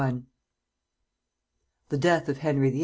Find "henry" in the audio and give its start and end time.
2.39-2.71